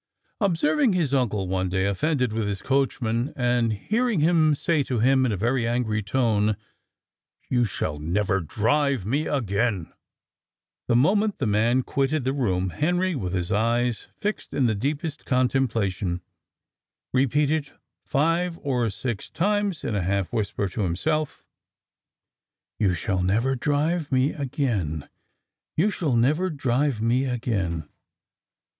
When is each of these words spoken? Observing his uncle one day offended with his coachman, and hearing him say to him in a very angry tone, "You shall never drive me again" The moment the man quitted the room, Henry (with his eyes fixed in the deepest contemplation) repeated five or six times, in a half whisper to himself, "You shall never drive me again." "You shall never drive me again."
Observing 0.39 0.93
his 0.93 1.13
uncle 1.13 1.47
one 1.47 1.69
day 1.69 1.85
offended 1.85 2.33
with 2.33 2.47
his 2.47 2.63
coachman, 2.63 3.31
and 3.35 3.71
hearing 3.71 4.19
him 4.19 4.55
say 4.55 4.81
to 4.81 4.97
him 4.97 5.27
in 5.27 5.31
a 5.31 5.37
very 5.37 5.67
angry 5.67 6.01
tone, 6.01 6.57
"You 7.51 7.65
shall 7.65 7.99
never 7.99 8.39
drive 8.41 9.05
me 9.05 9.27
again" 9.27 9.93
The 10.87 10.95
moment 10.95 11.37
the 11.37 11.45
man 11.45 11.83
quitted 11.83 12.23
the 12.23 12.33
room, 12.33 12.71
Henry 12.71 13.13
(with 13.13 13.33
his 13.33 13.51
eyes 13.51 14.07
fixed 14.19 14.53
in 14.55 14.65
the 14.65 14.73
deepest 14.73 15.23
contemplation) 15.23 16.21
repeated 17.13 17.71
five 18.03 18.57
or 18.63 18.89
six 18.89 19.29
times, 19.29 19.83
in 19.83 19.93
a 19.93 20.01
half 20.01 20.33
whisper 20.33 20.67
to 20.69 20.81
himself, 20.81 21.45
"You 22.79 22.95
shall 22.95 23.21
never 23.21 23.55
drive 23.55 24.11
me 24.11 24.33
again." 24.33 25.07
"You 25.77 25.91
shall 25.91 26.15
never 26.15 26.49
drive 26.49 27.01
me 27.03 27.25
again." 27.25 27.87